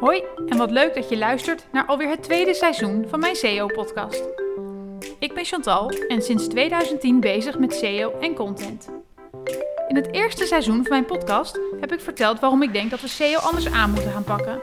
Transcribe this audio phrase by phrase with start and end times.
[0.00, 4.24] Hoi en wat leuk dat je luistert naar alweer het tweede seizoen van mijn SEO-podcast.
[5.18, 8.88] Ik ben Chantal en sinds 2010 bezig met SEO en content.
[9.88, 13.08] In het eerste seizoen van mijn podcast heb ik verteld waarom ik denk dat we
[13.08, 14.60] SEO anders aan moeten gaan pakken.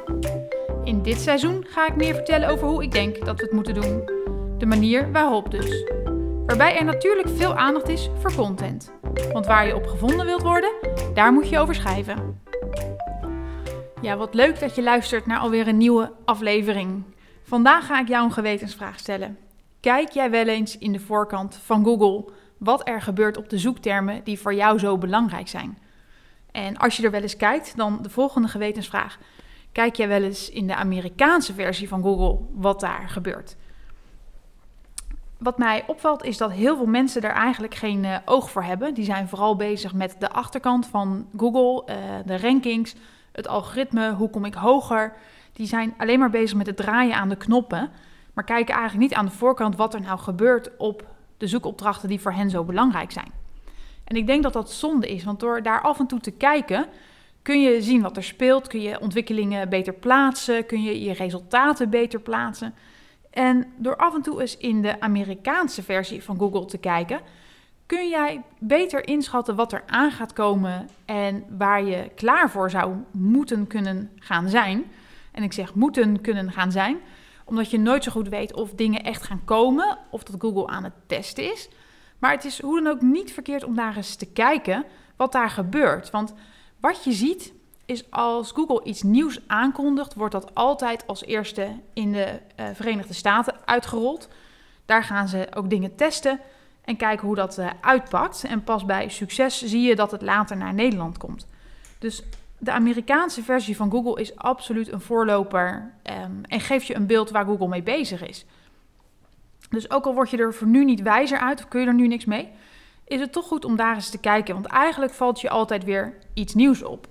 [0.84, 3.74] In dit seizoen ga ik meer vertellen over hoe ik denk dat we het moeten
[3.74, 4.10] doen.
[4.58, 5.84] De manier waarop dus.
[6.46, 8.94] Waarbij er natuurlijk veel aandacht is voor content.
[9.34, 10.72] Want waar je op gevonden wilt worden,
[11.14, 12.44] daar moet je over schrijven.
[14.02, 17.04] Ja, wat leuk dat je luistert naar alweer een nieuwe aflevering.
[17.44, 19.38] Vandaag ga ik jou een gewetensvraag stellen.
[19.80, 24.24] Kijk jij wel eens in de voorkant van Google wat er gebeurt op de zoektermen
[24.24, 25.78] die voor jou zo belangrijk zijn?
[26.52, 29.18] En als je er wel eens kijkt, dan de volgende gewetensvraag.
[29.72, 33.56] Kijk jij wel eens in de Amerikaanse versie van Google wat daar gebeurt?
[35.38, 38.94] Wat mij opvalt is dat heel veel mensen er eigenlijk geen uh, oog voor hebben.
[38.94, 42.96] Die zijn vooral bezig met de achterkant van Google, uh, de rankings,
[43.36, 45.14] het algoritme, hoe kom ik hoger.
[45.54, 47.90] Die zijn alleen maar bezig met het draaien aan de knoppen,
[48.34, 51.06] maar kijken eigenlijk niet aan de voorkant wat er nou gebeurt op
[51.38, 53.32] de zoekopdrachten die voor hen zo belangrijk zijn.
[54.04, 56.86] En ik denk dat dat zonde is, want door daar af en toe te kijken,
[57.42, 61.90] kun je zien wat er speelt, kun je ontwikkelingen beter plaatsen, kun je je resultaten
[61.90, 62.74] beter plaatsen.
[63.30, 67.20] En door af en toe eens in de Amerikaanse versie van Google te kijken,
[67.86, 72.96] kun jij beter inschatten wat er aan gaat komen en waar je klaar voor zou
[73.12, 74.92] moeten kunnen gaan zijn.
[75.32, 76.98] En ik zeg moeten kunnen gaan zijn,
[77.46, 80.84] omdat je nooit zo goed weet of dingen echt gaan komen of dat Google aan
[80.84, 81.70] het testen is.
[82.20, 85.50] Maar het is hoe dan ook niet verkeerd om daar eens te kijken wat daar
[85.50, 86.10] gebeurt.
[86.10, 86.34] Want
[86.80, 87.54] wat je ziet
[87.86, 93.14] is als Google iets nieuws aankondigt, wordt dat altijd als eerste in de uh, Verenigde
[93.14, 94.28] Staten uitgerold.
[94.86, 96.40] Daar gaan ze ook dingen testen
[96.86, 98.44] en kijken hoe dat uh, uitpakt.
[98.44, 101.48] En pas bij succes zie je dat het later naar Nederland komt.
[102.00, 102.24] Dus
[102.58, 107.30] de Amerikaanse versie van Google is absoluut een voorloper um, en geeft je een beeld
[107.30, 108.46] waar Google mee bezig is.
[109.70, 111.94] Dus ook al word je er voor nu niet wijzer uit of kun je er
[111.94, 112.50] nu niks mee,
[113.08, 114.54] is het toch goed om daar eens te kijken.
[114.54, 117.08] Want eigenlijk valt je altijd weer iets nieuws op.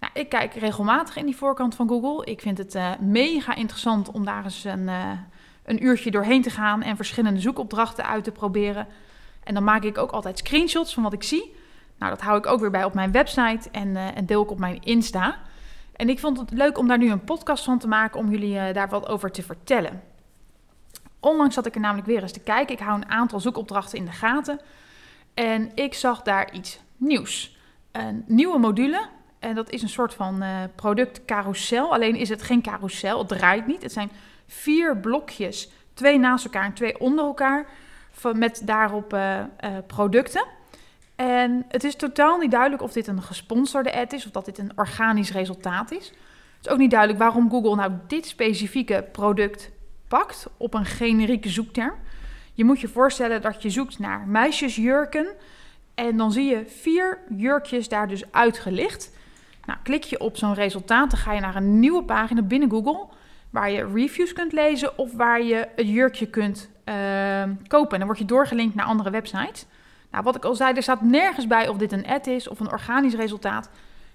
[0.00, 2.24] Nou, ik kijk regelmatig in die voorkant van Google.
[2.24, 5.10] Ik vind het uh, mega interessant om daar eens een, uh,
[5.64, 8.86] een uurtje doorheen te gaan en verschillende zoekopdrachten uit te proberen.
[9.44, 11.54] En dan maak ik ook altijd screenshots van wat ik zie.
[11.98, 14.50] Nou, dat hou ik ook weer bij op mijn website en, uh, en deel ik
[14.50, 15.38] op mijn Insta.
[15.96, 18.72] En ik vond het leuk om daar nu een podcast van te maken om jullie
[18.72, 20.02] daar wat over te vertellen.
[21.20, 22.74] Onlangs zat ik er namelijk weer eens te kijken.
[22.74, 24.60] Ik hou een aantal zoekopdrachten in de gaten.
[25.34, 27.56] En ik zag daar iets nieuws.
[27.92, 29.08] Een nieuwe module
[29.42, 31.92] en dat is een soort van uh, product carousel.
[31.92, 33.82] Alleen is het geen carousel, het draait niet.
[33.82, 34.10] Het zijn
[34.46, 37.66] vier blokjes, twee naast elkaar en twee onder elkaar,
[38.34, 39.44] met daarop uh, uh,
[39.86, 40.44] producten.
[41.16, 44.58] En het is totaal niet duidelijk of dit een gesponsorde ad is of dat dit
[44.58, 46.06] een organisch resultaat is.
[46.56, 49.70] Het is ook niet duidelijk waarom Google nou dit specifieke product
[50.08, 51.94] pakt op een generieke zoekterm.
[52.54, 55.26] Je moet je voorstellen dat je zoekt naar meisjesjurken
[55.94, 59.10] en dan zie je vier jurkjes daar dus uitgelicht.
[59.66, 63.06] Nou, klik je op zo'n resultaat, dan ga je naar een nieuwe pagina binnen Google,
[63.52, 66.94] waar je reviews kunt lezen of waar je het jurkje kunt uh,
[67.66, 67.92] kopen.
[67.92, 69.66] En dan word je doorgelinkt naar andere websites.
[70.10, 72.60] Nou, wat ik al zei, er staat nergens bij of dit een ad is of
[72.60, 73.70] een organisch resultaat.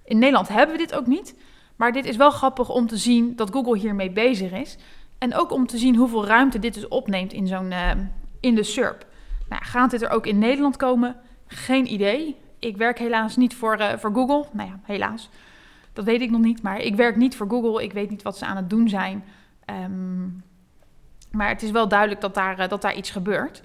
[0.06, 1.36] In Nederland hebben we dit ook niet.
[1.76, 4.78] Maar dit is wel grappig om te zien dat Google hiermee bezig is.
[5.18, 7.92] En ook om te zien hoeveel ruimte dit dus opneemt in, zo'n, uh,
[8.40, 9.06] in de SERP.
[9.50, 11.16] Nou, gaat dit er ook in Nederland komen?
[11.48, 14.46] Geen idee ik werk helaas niet voor, uh, voor Google.
[14.52, 15.30] Nou ja, helaas.
[15.98, 16.62] Dat weet ik nog niet.
[16.62, 17.84] Maar ik werk niet voor Google.
[17.84, 19.24] Ik weet niet wat ze aan het doen zijn.
[19.84, 20.44] Um,
[21.32, 23.62] maar het is wel duidelijk dat daar, uh, dat daar iets gebeurt.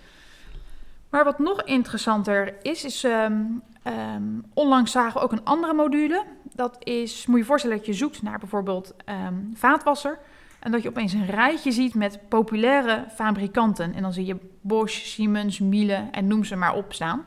[1.10, 6.24] Maar wat nog interessanter is, is um, um, onlangs zagen we ook een andere module.
[6.54, 8.94] Dat is, moet je voorstellen dat je zoekt naar bijvoorbeeld
[9.54, 10.18] vaatwasser.
[10.60, 13.94] En dat je opeens een rijtje ziet met populaire fabrikanten.
[13.94, 17.26] En dan zie je Bosch, Siemens, Miele en noem ze maar op staan.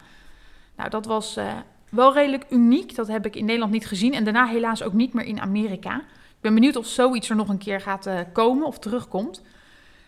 [0.76, 1.54] Nou, dat was uh,
[1.96, 2.96] wel redelijk uniek.
[2.96, 4.14] Dat heb ik in Nederland niet gezien.
[4.14, 5.96] En daarna helaas ook niet meer in Amerika.
[5.98, 9.42] Ik ben benieuwd of zoiets er nog een keer gaat uh, komen of terugkomt.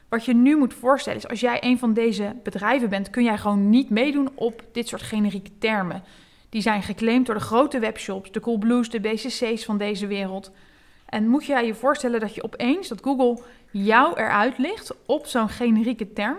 [0.10, 3.38] Wat je nu moet voorstellen is, als jij een van deze bedrijven bent, kun jij
[3.38, 6.04] gewoon niet meedoen op dit soort generieke termen.
[6.50, 10.52] Die zijn geclaimd door de grote webshops, de Coolblues, de BCC's van deze wereld.
[11.06, 15.50] En moet jij je voorstellen dat je opeens, dat Google jou eruit ligt op zo'n
[15.50, 16.38] generieke term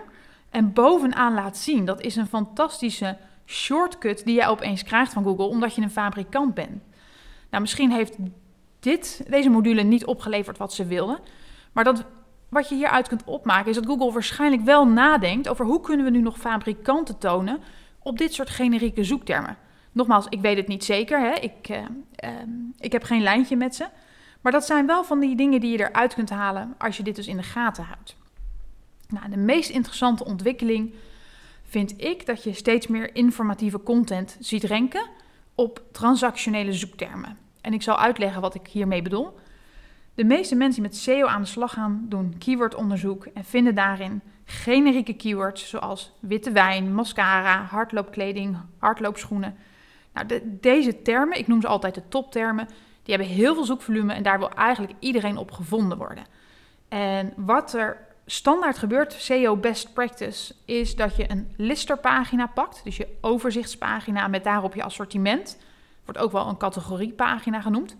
[0.49, 1.85] en bovenaan laat zien.
[1.85, 3.17] Dat is een fantastische
[3.49, 6.83] shortcut die jij opeens krijgt van Google omdat je een fabrikant bent.
[7.49, 8.17] Nou, misschien heeft
[8.79, 11.19] dit, deze module niet opgeleverd wat ze wilden.
[11.71, 12.05] Maar dat,
[12.49, 16.11] wat je hieruit kunt opmaken is dat Google waarschijnlijk wel nadenkt over hoe kunnen we
[16.11, 17.59] nu nog fabrikanten tonen
[17.99, 19.57] op dit soort generieke zoektermen.
[19.91, 21.19] Nogmaals, ik weet het niet zeker.
[21.19, 21.33] Hè?
[21.33, 22.29] Ik, uh, uh,
[22.77, 23.85] ik heb geen lijntje met ze.
[24.41, 27.15] Maar dat zijn wel van die dingen die je eruit kunt halen als je dit
[27.15, 28.15] dus in de gaten houdt.
[29.07, 30.93] Nou, de meest interessante ontwikkeling
[31.69, 35.09] vind ik dat je steeds meer informatieve content ziet renken
[35.55, 37.37] op transactionele zoektermen.
[37.61, 39.39] En ik zal uitleggen wat ik hiermee bedoel.
[40.15, 44.21] De meeste mensen die met SEO aan de slag gaan, doen keywordonderzoek en vinden daarin
[44.45, 49.55] generieke keywords zoals witte wijn, mascara, hardloopkleding, hardloopschoenen.
[50.13, 52.67] Nou, de, deze termen, ik noem ze altijd de toptermen,
[53.03, 56.25] die hebben heel veel zoekvolume en daar wil eigenlijk iedereen op gevonden worden.
[56.87, 62.97] En wat er standaard gebeurt, SEO best practice, is dat je een listerpagina pakt, dus
[62.97, 65.57] je overzichtspagina met daarop je assortiment.
[66.05, 67.95] Wordt ook wel een categoriepagina genoemd.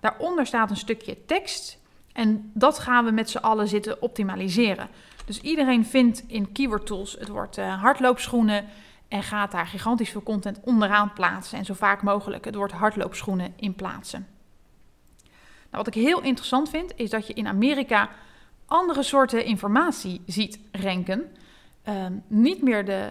[0.00, 1.78] Daaronder staat een stukje tekst
[2.12, 4.88] en dat gaan we met z'n allen zitten optimaliseren.
[5.24, 8.64] Dus iedereen vindt in keyword tools het woord uh, hardloopschoenen
[9.08, 13.52] en gaat daar gigantisch veel content onderaan plaatsen en zo vaak mogelijk het woord hardloopschoenen
[13.56, 14.26] in plaatsen.
[15.70, 18.10] Nou, wat ik heel interessant vind is dat je in Amerika
[18.66, 21.36] andere soorten informatie ziet renken.
[21.82, 23.08] Ehm, niet, meer de,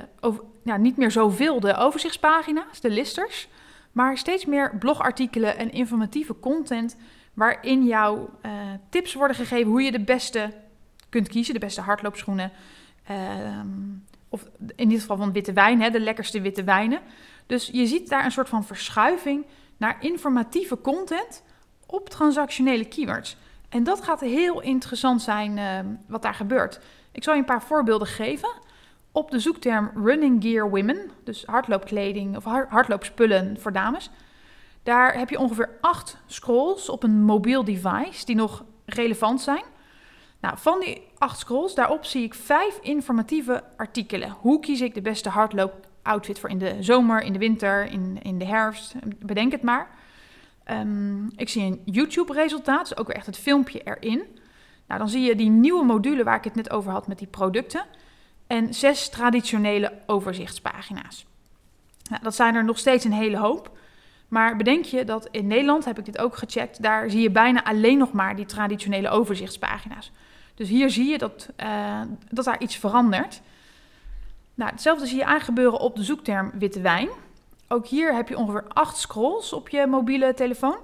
[0.78, 3.48] niet meer zoveel de overzichtspagina's, de listers,
[3.92, 6.98] maar steeds meer blogartikelen en informatieve content
[7.34, 8.52] waarin jouw uh,
[8.90, 10.54] tips worden gegeven hoe je de beste
[11.10, 12.52] kunt kiezen, de beste hardloopschoenen.
[13.04, 13.68] Ehm,
[14.30, 17.02] of in dit geval van witte wijn, hè, de lekkerste witte wijnen.
[17.46, 19.46] Dus je ziet daar een soort van verschuiving
[19.78, 21.44] naar informatieve content
[21.86, 23.38] op transactionele keywords.
[23.72, 26.80] En dat gaat heel interessant zijn uh, wat daar gebeurt.
[27.12, 28.50] Ik zal je een paar voorbeelden geven.
[29.12, 34.10] Op de zoekterm running gear women, dus hardloopkleding of hardloopspullen voor dames.
[34.84, 39.64] Daar heb je ongeveer acht scrolls op een mobiel device die nog relevant zijn.
[40.42, 44.36] Nou, van die acht scrolls, daarop zie ik vijf informatieve artikelen.
[44.40, 48.38] Hoe kies ik de beste hardloop-outfit voor in de zomer, in de winter, in, in
[48.38, 48.94] de herfst?
[49.20, 49.88] Bedenk het maar.
[50.72, 54.24] Um, ik zie een YouTube-resultaat, dus ook weer echt het filmpje erin.
[54.88, 57.28] Nou, dan zie je die nieuwe module waar ik het net over had met die
[57.28, 57.86] producten.
[58.48, 61.26] En zes traditionele overzichtspagina's.
[62.10, 63.78] Nou, dat zijn er nog steeds een hele hoop.
[64.28, 67.64] Maar bedenk je dat in Nederland, heb ik dit ook gecheckt, daar zie je bijna
[67.64, 70.12] alleen nog maar die traditionele overzichtspagina's.
[70.56, 73.42] Dus hier zie je dat, uh, dat daar iets verandert.
[74.54, 77.10] Nou, hetzelfde zie je aangebeuren op de zoekterm witte wijn.
[77.72, 80.78] Ook hier heb je ongeveer acht scrolls op je mobiele telefoon.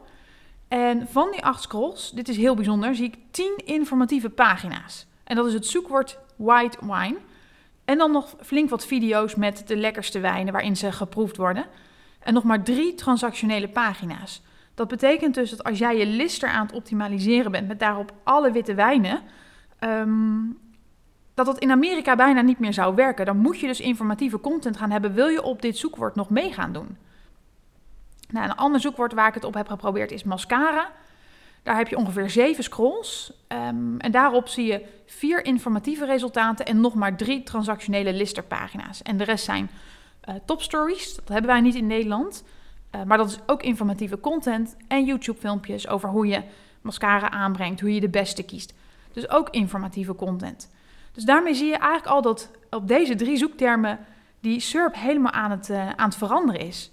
[0.67, 5.07] En van die acht scrolls, dit is heel bijzonder, zie ik tien informatieve pagina's.
[5.23, 7.17] En dat is het zoekwoord white wine.
[7.85, 11.65] En dan nog flink wat video's met de lekkerste wijnen waarin ze geproefd worden.
[12.19, 14.41] En nog maar drie transactionele pagina's.
[14.73, 18.51] Dat betekent dus dat als jij je lister aan het optimaliseren bent met daarop alle
[18.51, 19.21] witte wijnen,
[19.79, 20.57] um,
[21.37, 23.25] dat dat in Amerika bijna niet meer zou werken.
[23.25, 25.13] Dan moet je dus informatieve content gaan hebben.
[25.13, 26.97] Wil je op dit zoekwoord nog mee gaan doen?
[28.29, 30.91] Nou, een ander zoekwoord waar ik het op heb geprobeerd is mascara.
[31.63, 33.33] Daar heb je ongeveer zeven scrolls.
[33.47, 39.01] Um, en daarop zie je vier informatieve resultaten en nog maar drie transactionele listerpagina's.
[39.01, 39.69] En de rest zijn
[40.29, 41.15] uh, top stories.
[41.15, 42.43] Dat hebben wij niet in Nederland.
[42.95, 46.43] Uh, maar dat is ook informatieve content en YouTube-filmpjes over hoe je
[46.81, 48.73] mascara aanbrengt, hoe je de beste kiest.
[49.13, 50.69] Dus ook informatieve content.
[51.17, 53.99] Dus daarmee zie je eigenlijk al dat op deze drie zoektermen
[54.39, 56.91] die SERP helemaal aan het, uh, aan het veranderen is.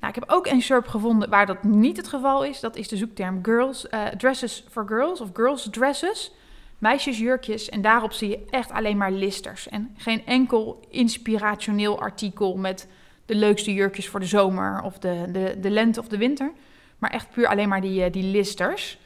[0.00, 2.60] Nou, ik heb ook een SERP gevonden waar dat niet het geval is.
[2.60, 6.32] Dat is de zoekterm girls, uh, dresses for girls of girls dresses.
[6.78, 7.68] Meisjesjurkjes.
[7.68, 9.68] En daarop zie je echt alleen maar listers.
[9.68, 12.88] En geen enkel inspirationeel artikel met
[13.26, 16.52] de leukste jurkjes voor de zomer of de, de, de lente of de winter.
[16.98, 18.98] Maar echt puur alleen maar die, uh, die listers.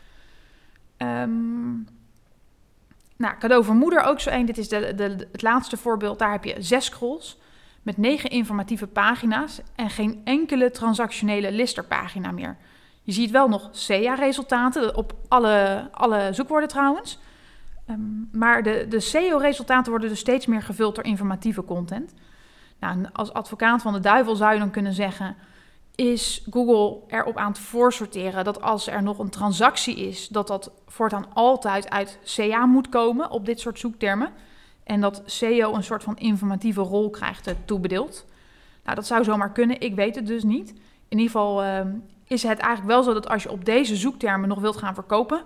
[0.98, 1.86] Um,
[3.18, 4.46] nou, cadeau voor moeder ook zo één.
[4.46, 6.18] Dit is de, de, het laatste voorbeeld.
[6.18, 7.38] Daar heb je zes scrolls
[7.82, 12.56] met negen informatieve pagina's en geen enkele transactionele listerpagina meer.
[13.02, 17.18] Je ziet wel nog SEA-resultaten op alle, alle zoekwoorden trouwens.
[17.90, 22.14] Um, maar de, de SEO-resultaten worden dus steeds meer gevuld door informatieve content.
[22.80, 25.36] Nou, als advocaat van de duivel zou je dan kunnen zeggen:
[25.98, 30.70] is Google erop aan het voorsorteren dat als er nog een transactie is, dat dat
[30.86, 34.32] voortaan altijd uit CA moet komen op dit soort zoektermen.
[34.84, 38.26] En dat SEO een soort van informatieve rol krijgt toebedeeld.
[38.84, 40.70] Nou, dat zou zomaar kunnen, ik weet het dus niet.
[41.08, 41.80] In ieder geval uh,
[42.24, 45.42] is het eigenlijk wel zo dat als je op deze zoektermen nog wilt gaan verkopen,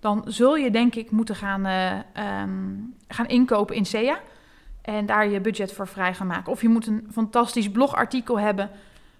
[0.00, 4.18] dan zul je denk ik moeten gaan, uh, um, gaan inkopen in SEA.
[4.82, 6.52] En daar je budget voor vrij gaan maken.
[6.52, 8.70] Of je moet een fantastisch blogartikel hebben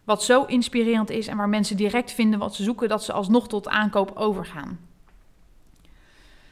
[0.04, 3.48] wat zo inspirerend is en waar mensen direct vinden wat ze zoeken, dat ze alsnog
[3.48, 4.78] tot aankoop overgaan.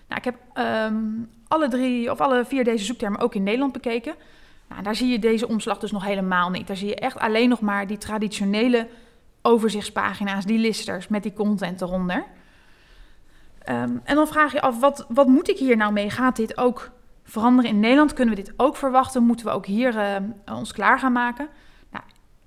[0.09, 4.14] Nou, ik heb um, alle drie of alle vier deze zoektermen ook in Nederland bekeken.
[4.68, 6.66] Nou, daar zie je deze omslag dus nog helemaal niet.
[6.66, 8.88] Daar zie je echt alleen nog maar die traditionele
[9.42, 12.25] overzichtspagina's, die listers met die content eronder.
[13.59, 16.11] Ehm, en dan vraag je af, wat, wat moet ik hier nou mee?
[16.11, 16.90] Gaat dit ook
[17.25, 18.12] veranderen in Nederland?
[18.12, 19.23] Kunnen we dit ook verwachten?
[19.23, 21.49] Moeten we ook hier uh, ons klaar gaan maken?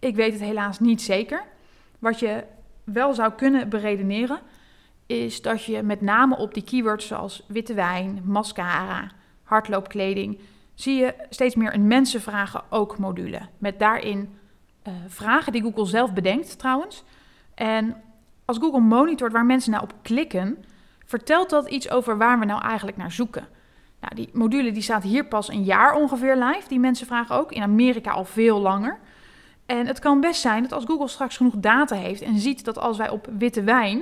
[0.05, 1.43] Ik weet het helaas niet zeker.
[1.99, 2.43] Wat je
[2.83, 4.39] wel zou kunnen beredeneren,
[5.05, 9.11] is dat je met name op die keywords zoals witte wijn, mascara,
[9.43, 10.39] hardloopkleding,
[10.73, 13.39] zie je steeds meer een mensenvragen ook module.
[13.57, 14.37] Met daarin
[14.87, 17.03] uh, vragen die Google zelf bedenkt trouwens.
[17.53, 18.01] En
[18.45, 20.65] als Google monitort waar mensen nou op klikken,
[21.05, 23.47] vertelt dat iets over waar we nou eigenlijk naar zoeken.
[23.99, 26.67] Nou, die module die staat hier pas een jaar ongeveer live.
[26.67, 27.51] Die mensen vragen ook.
[27.51, 28.99] In Amerika al veel langer.
[29.65, 32.77] En het kan best zijn dat als Google straks genoeg data heeft en ziet dat
[32.77, 34.01] als wij op witte wijn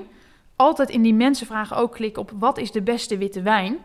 [0.56, 3.78] altijd in die mensenvragen ook klikken op wat is de beste witte wijn,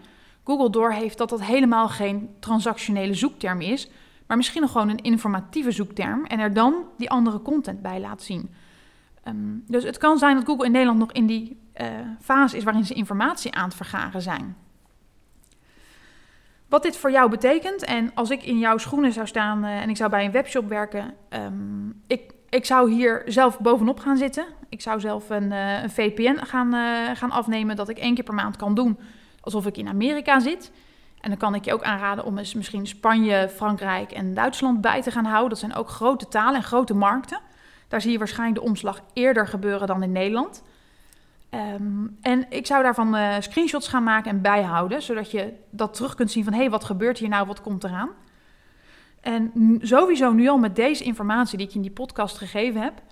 [0.45, 3.91] Google doorheeft dat dat helemaal geen transactionele zoekterm is,
[4.27, 8.23] maar misschien nog gewoon een informatieve zoekterm en er dan die andere content bij laat
[8.23, 8.51] zien.
[9.29, 11.87] Um, dus het kan zijn dat Google in Nederland nog in die uh,
[12.21, 14.57] fase is waarin ze informatie aan het vergaren zijn.
[16.69, 19.89] Wat dit voor jou betekent, en als ik in jouw schoenen zou staan uh, en
[19.89, 24.47] ik zou bij een webshop werken, um, ik, ik zou hier zelf bovenop gaan zitten.
[24.69, 26.73] Ik zou zelf een, uh, een VPN gaan,
[27.17, 28.99] gaan afnemen dat ik één keer per maand kan doen
[29.41, 30.73] alsof ik in Amerika zit.
[31.21, 35.03] En dan kan ik je ook aanraden om eens misschien Spanje, Frankrijk en Duitsland bij
[35.03, 35.49] te gaan houden.
[35.49, 37.41] Dat zijn ook grote talen en grote markten.
[37.89, 40.63] Daar zie je waarschijnlijk de omslag eerder gebeuren dan in Nederland.
[41.51, 46.15] Um, en ik zou daarvan uh, screenshots gaan maken en bijhouden, zodat je dat terug
[46.15, 48.11] kunt zien van hé, hey, wat gebeurt hier nou, wat komt eraan?
[49.21, 49.53] En
[49.83, 53.03] sowieso nu al met deze informatie die ik in die podcast gegeven heb,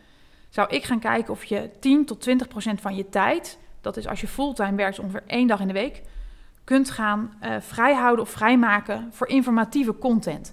[0.49, 4.07] zou ik gaan kijken of je 10 tot 20 procent van je tijd, dat is
[4.07, 6.03] als je fulltime werkt ongeveer één dag in de week,
[6.65, 10.53] kunt gaan uh, vrijhouden of vrijmaken voor informatieve content.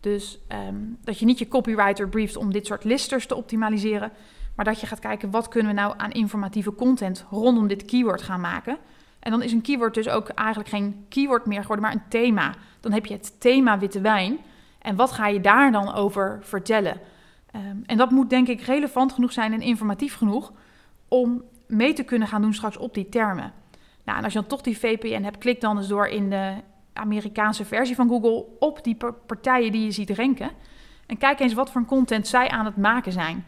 [0.00, 0.38] Dus
[0.68, 4.12] um, dat je niet je copywriter brieft om dit soort listers te optimaliseren,
[4.54, 8.22] maar dat je gaat kijken wat kunnen we nou aan informatieve content rondom dit keyword
[8.22, 8.78] gaan maken.
[9.18, 12.54] En dan is een keyword dus ook eigenlijk geen keyword meer geworden, maar een thema.
[12.80, 14.38] Dan heb je het thema witte wijn.
[14.78, 17.00] En wat ga je daar dan over vertellen?
[17.56, 20.52] Um, en dat moet denk ik relevant genoeg zijn en informatief genoeg
[21.08, 23.52] om mee te kunnen gaan doen straks op die termen.
[24.04, 26.52] Nou, en als je dan toch die VPN hebt, klik dan eens door in de
[26.92, 28.96] Amerikaanse versie van Google op die
[29.26, 30.50] partijen die je ziet renken.
[31.06, 33.44] En kijk eens wat voor content zij aan het maken zijn.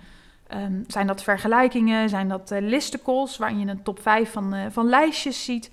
[0.55, 2.09] Um, zijn dat vergelijkingen?
[2.09, 5.71] Zijn dat uh, listicles waarin je een top 5 van, uh, van lijstjes ziet?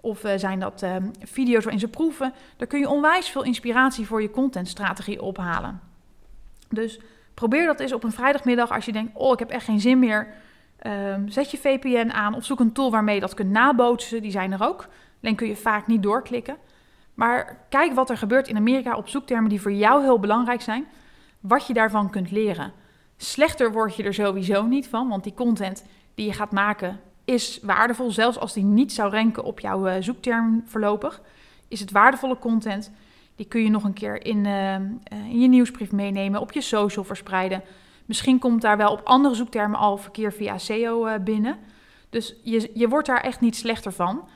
[0.00, 2.32] Of uh, zijn dat uh, video's waarin ze proeven?
[2.56, 5.80] Daar kun je onwijs veel inspiratie voor je contentstrategie ophalen.
[6.68, 7.00] Dus
[7.34, 9.98] probeer dat eens op een vrijdagmiddag als je denkt: Oh, ik heb echt geen zin
[9.98, 10.28] meer.
[10.86, 14.22] Um, zet je VPN aan of zoek een tool waarmee je dat kunt nabootsen.
[14.22, 14.88] Die zijn er ook.
[15.22, 16.56] Alleen kun je vaak niet doorklikken.
[17.14, 20.86] Maar kijk wat er gebeurt in Amerika op zoektermen die voor jou heel belangrijk zijn.
[21.40, 22.72] Wat je daarvan kunt leren.
[23.16, 27.58] Slechter word je er sowieso niet van, want die content die je gaat maken is
[27.62, 28.10] waardevol.
[28.10, 31.20] Zelfs als die niet zou renken op jouw uh, zoekterm voorlopig,
[31.68, 32.92] is het waardevolle content.
[33.36, 34.74] Die kun je nog een keer in, uh,
[35.10, 37.62] in je nieuwsbrief meenemen, op je social verspreiden.
[38.04, 41.56] Misschien komt daar wel op andere zoektermen al verkeer via SEO binnen.
[42.10, 44.28] Dus je, je wordt daar echt niet slechter van.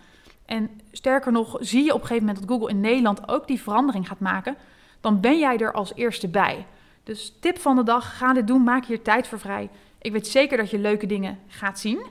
[0.46, 3.60] En sterker nog, zie je op een gegeven moment dat Google in Nederland ook die
[3.60, 4.56] verandering gaat maken,
[5.00, 6.66] dan ben jij er als eerste bij.
[7.02, 9.70] Dus tip van de dag, ga dit doen, maak hier tijd voor vrij.
[9.98, 12.06] Ik weet zeker dat je leuke dingen gaat zien.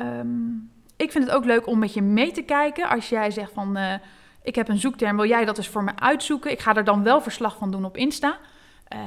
[0.00, 2.88] Um, ik vind het ook leuk om met je mee te kijken.
[2.88, 3.94] Als jij zegt van, uh,
[4.42, 6.50] ik heb een zoekterm, wil jij dat eens voor me uitzoeken?
[6.50, 8.38] Ik ga er dan wel verslag van doen op Insta.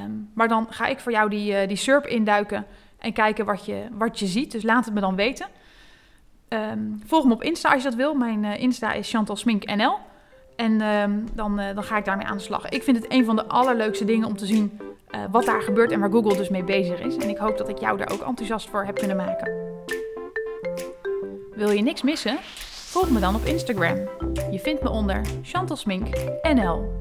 [0.04, 2.66] Um, maar dan ga ik voor jou die, uh, die SERP induiken
[2.98, 4.52] en kijken wat je, wat je ziet.
[4.52, 5.46] Dus laat het me dan weten.
[6.48, 8.14] Um, volg me op Insta als je dat wil.
[8.14, 9.98] Mijn uh, Insta is Chantal Smink NL.
[10.56, 10.78] En
[11.32, 12.68] dan, dan ga ik daarmee aan de slag.
[12.68, 14.80] Ik vind het een van de allerleukste dingen om te zien
[15.14, 17.16] uh, wat daar gebeurt en waar Google dus mee bezig is.
[17.16, 19.52] En ik hoop dat ik jou daar ook enthousiast voor heb kunnen maken.
[21.50, 22.38] Wil je niks missen?
[22.94, 23.96] Volg me dan op Instagram.
[24.50, 25.78] Je vindt me onder Chantal
[26.42, 27.00] NL.